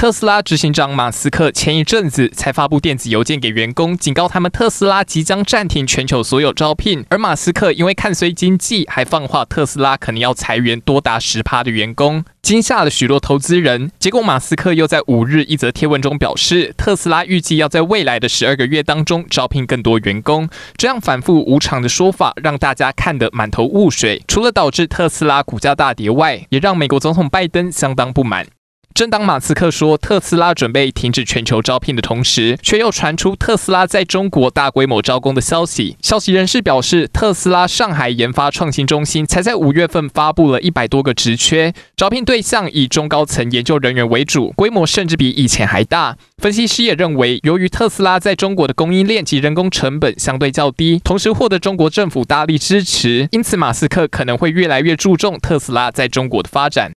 [0.00, 7.04] 特斯拉执行长马斯克前一阵子才发布电子邮件给员工，警告他们特斯拉即将暂停全球所有招聘。
[7.10, 13.92] 而马斯克因为看衰经济，还放话特斯拉可能要裁员多达十趴的员工，惊吓了许多投资人。
[13.98, 20.48] 结果马斯克又在五日一则贴文中表示，特斯拉预计要在未来的十二个月当中招聘更多员工。
[20.78, 24.22] 这样反复无常的说法，让大家看得满头雾水。
[24.26, 28.46] 除了导致特斯拉股价大跌外，也让美国总统拜登相当不满。
[28.92, 35.96] 正当马斯克说特斯拉准备停止全球招聘的同时，却又传出特斯拉在中国大规模招工的消息。
[36.02, 46.16] 消息人士表示，特斯拉上海研发创新中心才在五月份发布了一百多个职缺，招聘对象以中高层研究人员为主，规模甚至比以前还大。
[46.36, 56.92] 分析师也认为，由于特斯拉在中国的供应链及人工成本相对较低，同时获得中国政府大力支持，因此马斯克可能会越来越注重特斯拉在中国的发展。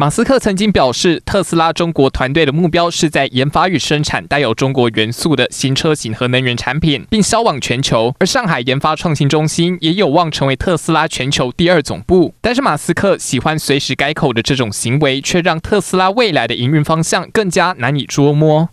[0.00, 8.14] 马斯克曾经表示，特斯拉中国团队的目标是在研发与生产带有中国元素的新车型和能源产品，并销往全球。
[8.20, 12.32] 而上海研发创新中心也有望成为特斯拉全球第二总部。
[12.40, 18.68] 但是，马斯克喜欢随时改口的这种行为，却让特斯拉未来的营运方向更加难以捉摸。